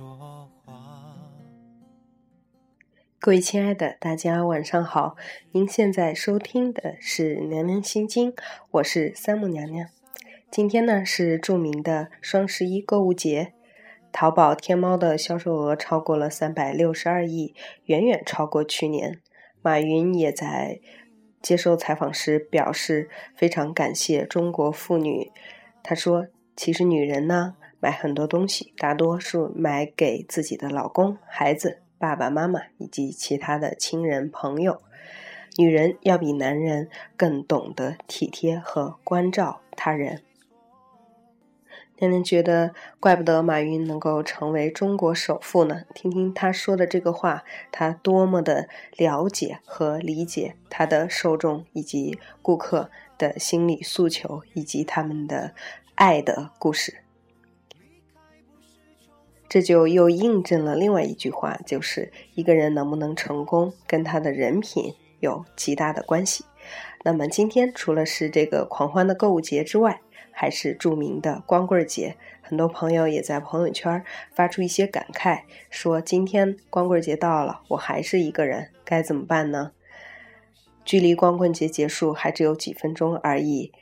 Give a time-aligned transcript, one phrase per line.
[0.00, 0.72] 说话。
[3.18, 5.14] 各位亲爱的，大家晚上好！
[5.52, 8.32] 您现在收听的是《娘娘心经》，
[8.70, 9.90] 我是三木娘娘。
[10.50, 13.52] 今天呢是著名的双十一购物节，
[14.10, 19.20] 淘宝、天猫的销售额超过了三百六十二亿，远远超过去年。
[19.60, 20.80] 马云也在
[21.42, 25.30] 接受采访时表示非常感谢中国妇女，
[25.82, 34.80] 他说：“其实女人呢买很多东西，大多数买给自己的老公、孩子。”爸爸妈妈以及其他的亲人朋友，
[35.58, 40.22] 女人要比男人更懂得体贴和关照他人。
[41.98, 45.82] 娘娘觉得，怪不得马云能够成为中国首富呢。
[45.94, 55.52] 听听他说的这个话，他多么的了解和理解他的受众以及顾客的心理诉求，以及他们的
[55.96, 57.02] 爱的故事。
[59.50, 66.44] 这就又印证了另外一句话，就是一个人能不能成功，跟他的人品有极大的关系。
[67.02, 72.16] 那么今天除了是这个狂欢的购物节之外，还是著名的光棍节。
[72.40, 79.72] 很多朋友也在朋友圈发出一些感慨，说今天光棍节到了，我还是一个人，该怎么办呢？
[80.84, 83.72] 距离光棍节结束还只有几分钟而已，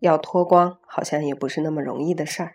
[0.00, 2.54] 要脱光好像也不是那么容易的事儿。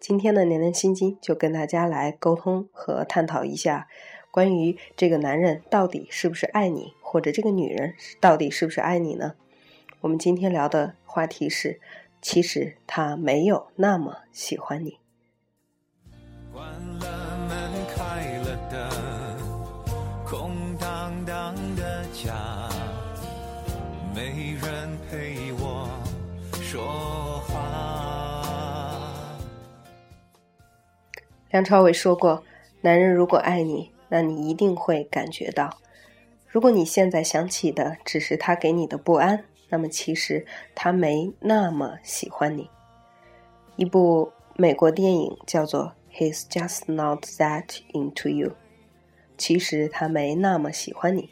[0.00, 3.88] 今天的《年年心经》就跟大家来沟通和探讨一下，
[4.30, 9.34] 关于这个男人到底是不是爱你，或者这个女人到底是不是爱你呢？
[10.00, 11.80] 我们今天聊的话题是，
[12.20, 14.98] 其实他没有那么喜欢你。
[31.54, 32.42] 梁朝伟说过
[32.82, 35.78] ：“男人如果爱你，那你一定会感觉到。
[36.48, 40.44] 如果你现在想起的只是他给你的不安，那么其实
[40.74, 42.68] 他没那么喜欢你。”
[43.76, 48.48] 一部美国电影叫做《He's Just Not That Into You》，
[49.38, 51.30] 其实他没那么喜欢你。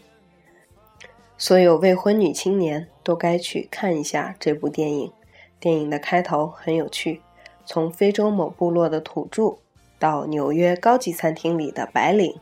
[1.37, 5.13] 所有未婚女青年都该去看一下这部电影。
[5.59, 7.23] 电影的开头很有趣，
[7.67, 9.59] 从非洲某部落的土著。
[10.03, 12.35] 到纽约高级餐厅里的白领，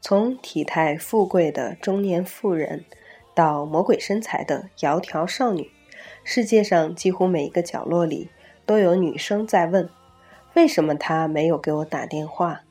[0.00, 2.82] 从体态富贵的中年妇人，
[3.34, 5.70] 到魔鬼身材的窈窕少女，
[6.24, 8.30] 世界上几乎每一个角落里
[8.64, 9.86] 都有女生在问：
[10.54, 12.62] 为什么他没有给我打电话？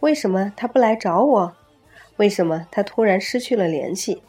[0.00, 1.56] 为什么他不来找我？
[2.16, 4.20] 为什么他突然失去了联系？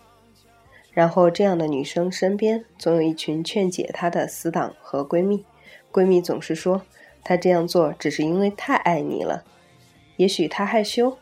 [0.91, 5.43] 然后，这样的女生身边总有一群劝解她的死党和闺蜜，
[5.91, 6.83] 闺蜜总是说。
[7.23, 9.43] 他这样做只是因为太爱你了，
[10.17, 11.17] 也许他害羞，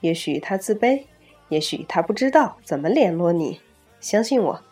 [0.00, 1.04] 也许他自卑，
[1.48, 3.60] 也许他不知道怎么联络你。
[4.00, 4.62] 相信我，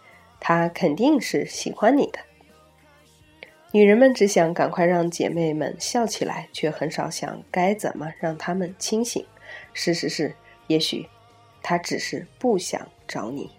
[0.40, 2.18] 他肯定是喜欢你的。
[3.72, 9.24] 女人们只想赶快让姐妹们笑起来，却很少想该怎么让她们清醒。
[9.72, 10.34] 事实是，
[10.66, 11.08] 也许
[11.62, 13.50] 他只是不想找你。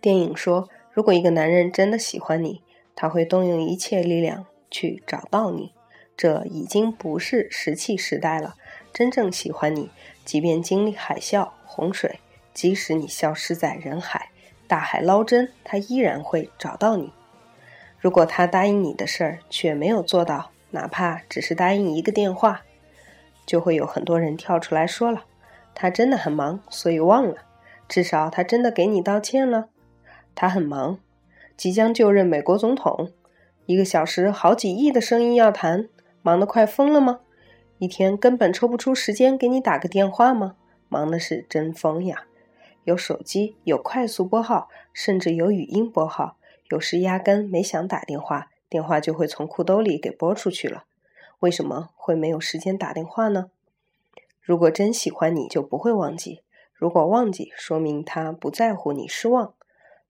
[0.00, 2.62] 电影说，如果一个男人真的喜欢你，
[2.94, 5.72] 他会动用一切力量去找到你。
[6.16, 8.54] 这已经不是石器时代了。
[8.92, 9.90] 真正喜欢你，
[10.24, 12.20] 即便经历海啸、洪水，
[12.54, 14.30] 即使你消失在人海，
[14.66, 17.12] 大海捞针，他依然会找到你。
[17.98, 22.62] 如果他答应你的事儿却没有做到，哪怕只是答应一个电话，
[23.44, 25.24] 就会有很多人跳出来说了
[25.74, 27.42] ：“他真的很忙，所以忘了。”
[27.88, 29.68] 至少他真的给你道歉了。
[30.36, 31.00] 他很忙，
[31.56, 33.10] 即将就任美国总统，
[33.64, 35.88] 一个小时好几亿的生意要谈，
[36.22, 37.20] 忙得快疯了吗？
[37.78, 40.56] 一天根本抽不出时间给你打个电话吗？
[40.88, 42.26] 忙的是真疯呀！
[42.84, 46.36] 有手机，有快速拨号，甚至有语音拨号，
[46.68, 50.84] 有时压根没想打电话，电话就会从裤兜里给拨出去了。
[51.40, 53.50] 为什么会没有时间打电话呢？
[54.40, 56.42] 如果真喜欢你，就不会忘记；
[56.74, 59.54] 如果忘记，说明他不在乎你，失望。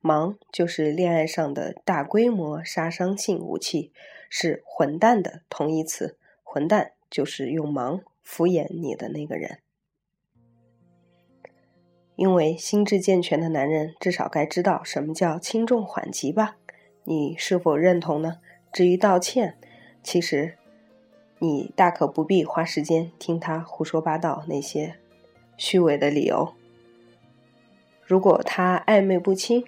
[0.01, 3.93] 忙就是恋爱上的大规模杀伤性武器，
[4.31, 6.17] 是混蛋的同义词。
[6.43, 9.59] 混蛋就是用忙敷衍你的那个人。
[12.15, 16.57] 因为心智健全的男人至少该知道什么叫轻重缓急吧？
[17.05, 18.39] 你是否认同呢？
[18.73, 19.59] 至于道歉，
[20.03, 20.57] 其实
[21.39, 24.97] 你大可不必花时间听他胡说八道那些
[25.59, 26.55] 虚伪的理由。
[28.03, 29.67] 如果他暧昧不清，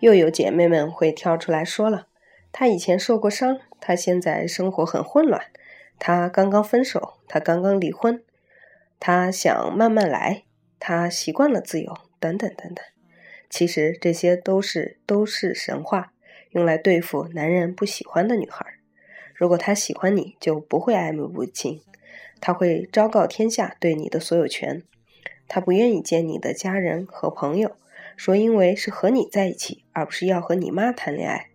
[0.00, 2.06] 又有姐妹们会跳出来说了：
[2.52, 5.42] 他以前受过伤，他现在生活很混乱，
[5.98, 8.22] 他刚刚分手，他刚刚离婚，
[9.00, 10.44] 他想慢慢来，
[10.78, 12.84] 他习惯了自由，等等等等。
[13.48, 16.12] 其实这些都是都是神话，
[16.50, 18.66] 用来对付男人不喜欢的女孩。
[19.34, 21.80] 如果他喜欢你，就不会暧昧不清，
[22.40, 24.82] 他会昭告天下对你的所有权。
[25.48, 27.76] 他不愿意见你的家人和朋友，
[28.16, 31.50] 说因为是和你在一起，而不是要和你妈谈恋爱。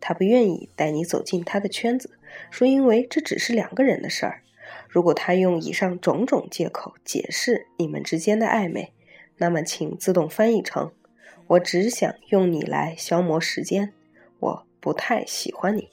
[0.00, 2.18] 他不愿意带你走进他的圈子，
[2.50, 4.42] 说因为这只是两个人的事儿。
[4.88, 8.92] 如果他用以上种种借口解释你们之间的暧昧，
[9.36, 10.92] 那么请自动翻译成。
[11.46, 13.92] 我只想用你来消磨时间，
[14.38, 15.88] 我不太喜欢你。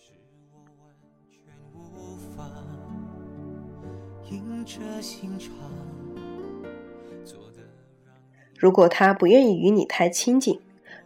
[8.58, 10.60] 如果他不愿意与你太亲近，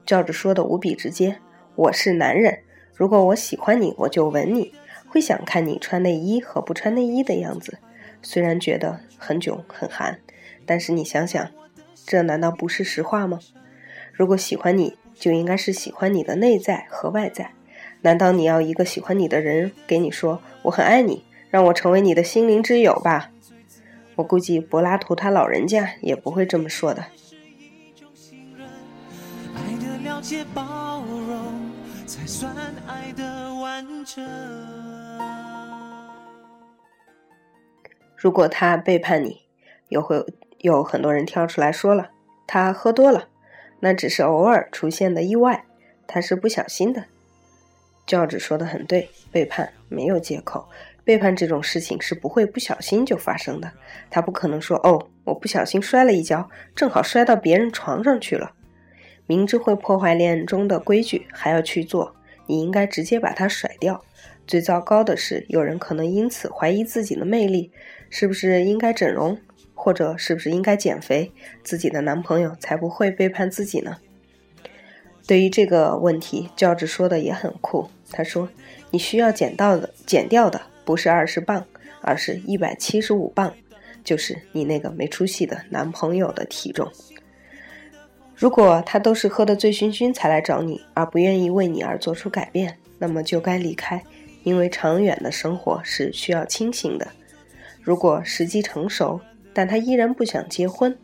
[0.06, 1.36] 照着说的无比直接。
[1.76, 2.60] 我是男人，
[2.96, 4.74] 如果我喜欢你，我就吻你，
[5.10, 7.80] 会想看你穿内衣和不穿内衣的样子。
[8.22, 10.18] 虽然觉得很囧很寒，
[10.66, 11.46] 但是你想想，
[12.06, 13.40] 这难道不是实话吗？
[14.14, 17.52] 如果喜欢你，就应该是喜欢你的内在和外在。
[18.00, 23.30] 难道你要一个喜欢你的人给你说“我很爱你，让我成为你的心灵之友吧”？
[24.16, 27.08] 我估计柏拉图他老人家也不会这么说的。
[30.32, 31.70] 些包容
[32.08, 32.56] 才算
[32.88, 33.52] 爱的
[38.16, 39.42] 如果他背叛你，
[39.90, 40.26] 又会
[40.60, 42.12] 有很多人跳出来说了，
[42.48, 43.28] 他喝多了。
[43.82, 45.66] 那只是偶尔出现的意外，
[46.08, 47.04] 他是不小心的。
[48.08, 50.66] 教主说的很对，背叛没有借口，
[51.04, 53.70] 背叛这种事情是不会不小心就发生的。
[54.10, 58.54] 他不可能说：“哦，我不小心摔了一跤，正好摔到别人床上去了。”
[59.32, 62.14] 明知会破坏恋爱中的规矩还要去做，
[62.48, 64.04] 你应该直接把他甩掉。
[64.46, 67.72] 最糟糕的是，有人可能因此怀疑自己的魅力，
[68.10, 69.38] 是不是应该整容？
[69.74, 71.32] 或者是不是应该减肥，
[71.64, 74.00] 自己的男朋友才不会背叛自己呢？
[75.26, 77.88] 对于这个问题，教职说的也很酷。
[78.12, 78.50] 他说
[78.92, 81.66] ：“你需要减到的、减掉的不是二十磅，
[82.02, 83.54] 而是一百七十五磅，
[84.04, 86.92] 就是你那个没出息的男朋友的体重。
[88.42, 94.04] 如果他都是喝得醉醺醺才来找你，而不愿意为你而做出改变，那么就该离开，
[94.42, 97.08] 因为长远的生活是需要清醒的。
[97.80, 99.22] 如果时机成熟。”
[99.54, 100.98] 但他依然不想结婚，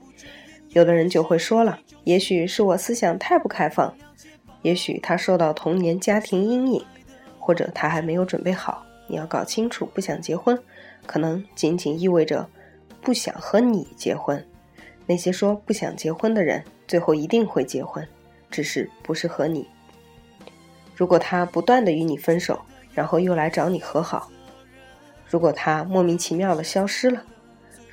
[0.69, 3.93] 有的人就会说了：“也许是我思想太不开放，
[4.61, 6.81] 也许他受到童年家庭阴影，
[7.37, 10.57] 或者他还没有准备好。”你要搞清楚，不想结婚，
[11.05, 12.47] 可能仅仅意味着
[13.01, 14.41] 不想和你结婚。
[15.05, 18.07] 那些说不想结婚的人，最后一定会结婚，
[18.49, 19.67] 只是不是和你。
[20.95, 22.61] 如果他不断的与你分手，
[22.93, 24.31] 然后又来找你和好，
[25.29, 27.23] 如果他莫名其妙的消失了。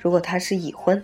[0.01, 1.03] 如果他是已婚，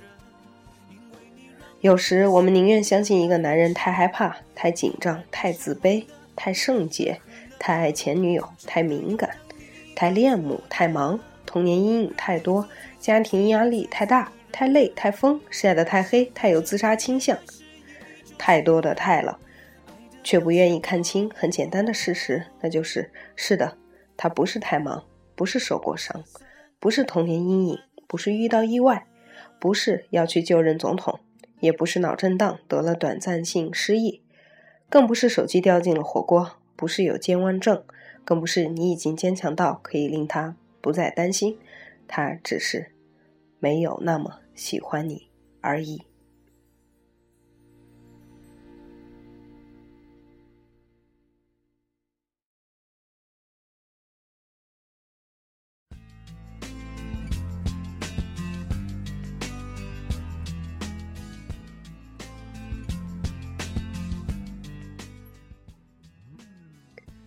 [1.80, 6.06] 有时我们宁愿相信一个男人太害怕、太紧张、太自卑、
[6.36, 7.20] 太圣洁、
[7.58, 9.32] 太爱前女友、太敏感、
[9.96, 12.68] 太恋母、太忙、童年阴影太多、
[13.00, 17.36] 家庭压力太大、太累、太疯、晒得太黑、太有自杀倾向，
[18.44, 19.38] 太多的太了，
[20.24, 23.78] 却不愿意看清很简单的事实，那就是是的，
[24.18, 25.04] 他不是太忙，
[25.36, 26.24] 不是受过伤，
[26.80, 27.78] 不是童年阴影。
[28.08, 29.06] 不是遇到意外，
[29.60, 31.20] 不是要去就任总统，
[31.60, 34.24] 也不是脑震荡得了短暂性失忆，
[34.90, 37.84] 更不是手机掉进了火锅，不是有健忘症，
[38.26, 41.58] 更不是你已经坚强到可以令他不再担心，
[42.08, 42.92] 他只是
[43.60, 45.30] 没有那么喜欢你
[45.62, 46.04] 而已。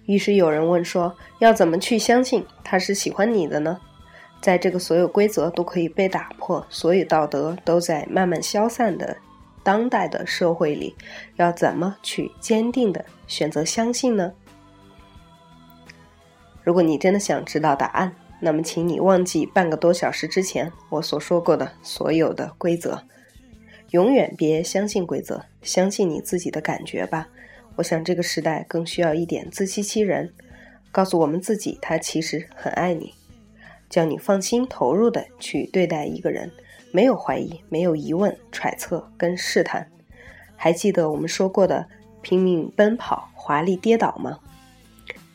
[0.07, 3.81] 于是有人问说：“要怎么去相信他是喜欢你的呢？”
[4.41, 9.17] 在这个所有规则都可以被打破、所有道德都在慢慢消散的
[9.63, 10.95] 当代的社会里，
[11.37, 14.31] 要怎么去坚定的选择相信呢？
[16.63, 23.03] 如果你真的想知道答案，那么请你忘记半个多小时之前我所说过的所有的规则，
[23.93, 27.27] 永远别相信规则，相信你自己的感觉吧。
[27.77, 30.33] 我想这个时代更需要一点自欺欺人，
[30.93, 33.15] 告诉我们自己他其实很爱你，
[33.91, 36.51] 叫你放心投入的去对待一个人，
[36.93, 39.91] 没有怀疑，没有疑问、揣测跟试探，
[40.57, 41.89] 还记得我们说过的
[42.23, 44.39] 拼命奔跑、华丽跌倒吗？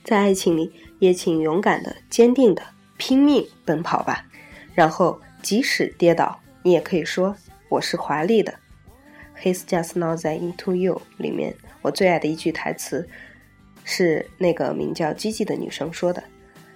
[0.03, 2.63] 在爱情里，也请勇敢的、坚定的
[2.97, 4.25] 拼命奔跑吧。
[4.73, 7.35] 然后，即使跌倒，你也可以说
[7.67, 8.51] 我是华丽的。
[9.41, 13.07] 《He's Just Now Into You》里面，我最爱的一句台词
[13.83, 16.21] 是那个名叫吉吉的女生说的。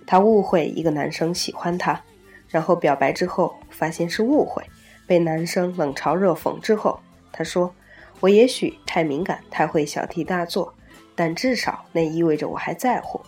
[0.05, 2.01] 她误会一个男生喜欢她，
[2.47, 4.63] 然后表白之后发现是误会，
[5.05, 6.99] 被男生冷嘲热讽之后，
[7.31, 7.73] 她说
[8.21, 10.73] ：“我也许太敏感，太会小题大做。”
[11.15, 13.21] 但至少那意味着我还在乎。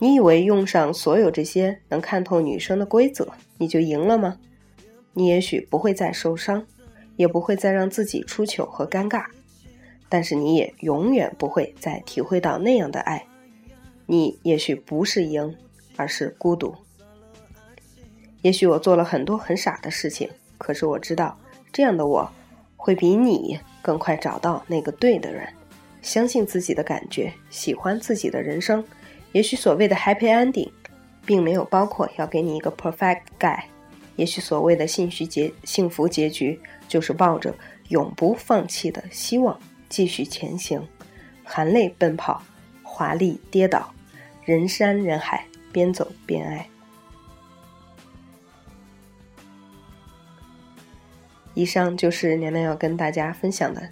[0.00, 4.38] 你以为用上所有这些能看透女生的规则，你就赢了吗？
[5.12, 6.66] 你也许不会再受伤，
[7.18, 9.26] 也不会再让自己出糗和尴尬，
[10.08, 13.26] 但是你也永远不会再体会到那样的爱。
[14.06, 15.54] 你也许不是赢，
[15.96, 16.74] 而是孤独。
[18.42, 21.36] 也许我做了很多很傻的事情，可是我知道，
[21.72, 22.30] 这样的我
[22.76, 25.46] 会比你更快找到那个对的人。
[26.00, 28.82] 相信自己的感觉，喜欢自己的人生。
[29.32, 30.70] 也许所谓的 happy ending，
[31.26, 33.64] 并没有包括要给你一个 perfect guy。
[34.18, 37.54] 也许所谓的幸福结幸福结局，就是抱着
[37.90, 39.56] 永不放弃的希望
[39.88, 40.84] 继续前行，
[41.44, 42.42] 含泪奔跑，
[42.82, 43.94] 华丽跌倒，
[44.44, 46.68] 人山人海，边走边爱。
[51.54, 53.88] 以上就是娘娘要跟大家分享的。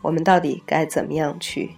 [0.00, 1.70] 我们到底该怎么样去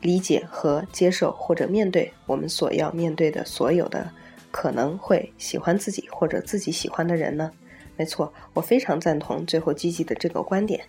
[0.00, 4.08] 理解和接受，或者面对我们所要面对的所有的
[4.52, 7.50] 可能会喜欢自己或者自己喜欢的人呢？
[7.96, 10.84] 没错，我非常赞同最后积极的这个观点。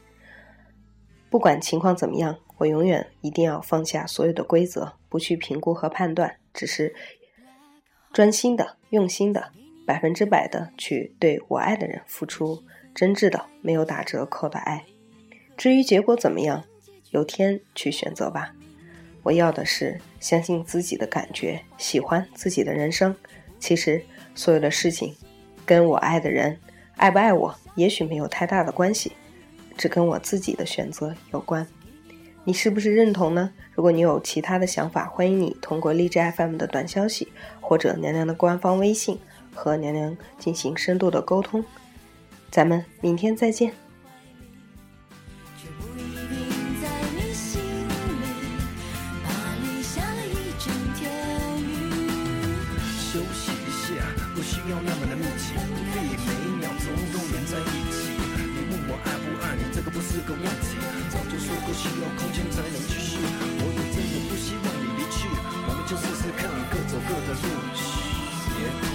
[1.29, 6.93] 不管情况怎么样，我永远一定要放下所有的规则，不去评估和判断，只是
[8.11, 9.51] 专心的、用心的、
[9.87, 14.85] 百分之百的去对我爱的人付出真挚的、没有打折扣的爱。
[15.57, 16.63] 至于结果怎么样，
[17.11, 18.53] 由天去选择吧。
[19.23, 23.15] 我要的是相信自己的感觉，喜欢自己的人生。
[23.63, 24.03] 其实
[24.35, 25.15] 所有的事情，
[25.65, 26.59] 跟我爱的人
[26.97, 29.13] 爱不爱我，也许没有太大的关系，
[29.77, 31.65] 只跟我自己的选择有关。
[32.43, 33.53] 你是不是认同呢？
[33.73, 37.29] 如果你有其他的想法，欢迎你通过荔枝 FM 的短消息
[37.61, 39.17] 或者娘娘的官方微信
[39.55, 41.63] 和娘娘进行深度的沟通。
[42.51, 43.82] 咱们明天再见。
[60.43, 60.75] 样子。
[61.09, 63.17] 早就说过需要空间才能继续。
[63.23, 65.27] 我也真的不希望你离去，
[65.65, 67.47] 我们就试试看，各走各的路。
[68.55, 68.85] 别哭，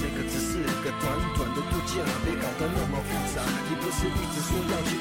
[0.00, 3.42] 这个只是个短短的度假，别搞得那么复杂。
[3.68, 4.96] 你不是一直说要去？